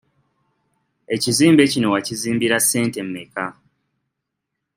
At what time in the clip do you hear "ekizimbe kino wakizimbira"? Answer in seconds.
1.15-2.57